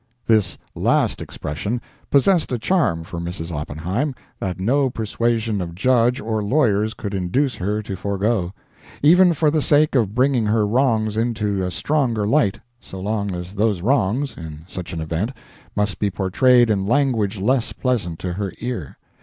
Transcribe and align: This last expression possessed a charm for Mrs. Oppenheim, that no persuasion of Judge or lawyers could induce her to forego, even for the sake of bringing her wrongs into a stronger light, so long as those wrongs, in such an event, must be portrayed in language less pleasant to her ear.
This 0.25 0.57
last 0.73 1.21
expression 1.21 1.79
possessed 2.09 2.51
a 2.51 2.57
charm 2.57 3.03
for 3.03 3.19
Mrs. 3.19 3.51
Oppenheim, 3.55 4.15
that 4.39 4.59
no 4.59 4.89
persuasion 4.89 5.61
of 5.61 5.75
Judge 5.75 6.19
or 6.19 6.43
lawyers 6.43 6.95
could 6.95 7.13
induce 7.13 7.57
her 7.57 7.83
to 7.83 7.95
forego, 7.95 8.51
even 9.03 9.35
for 9.35 9.51
the 9.51 9.61
sake 9.61 9.93
of 9.93 10.15
bringing 10.15 10.47
her 10.47 10.65
wrongs 10.65 11.17
into 11.17 11.63
a 11.63 11.69
stronger 11.69 12.25
light, 12.25 12.59
so 12.79 12.99
long 12.99 13.35
as 13.35 13.53
those 13.53 13.83
wrongs, 13.83 14.35
in 14.37 14.63
such 14.67 14.91
an 14.91 15.01
event, 15.01 15.33
must 15.75 15.99
be 15.99 16.09
portrayed 16.09 16.71
in 16.71 16.83
language 16.87 17.37
less 17.37 17.71
pleasant 17.71 18.17
to 18.17 18.33
her 18.33 18.51
ear. 18.57 18.97